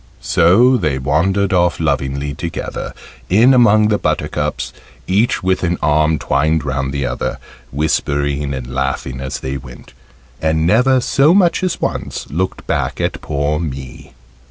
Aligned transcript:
So 0.23 0.77
they 0.77 0.97
wandered 0.97 1.53
off 1.53 1.79
lovingly 1.79 2.33
together, 2.33 2.95
in 3.29 3.53
among 3.53 3.89
the 3.89 3.99
buttercups, 3.99 4.73
each 5.05 5.43
with 5.43 5.61
an 5.63 5.77
arm 5.79 6.17
twined 6.17 6.65
round 6.65 6.91
the 6.91 7.05
other, 7.05 7.37
whispering 7.71 8.51
and 8.51 8.73
laughing 8.73 9.21
as 9.21 9.41
they 9.41 9.57
went, 9.57 9.93
and 10.41 10.65
never 10.65 11.01
so 11.01 11.35
much 11.35 11.61
as 11.61 11.79
once 11.79 12.25
looked 12.31 12.65
back 12.65 12.99
at 12.99 13.21
poor 13.21 13.59
me. 13.59 14.15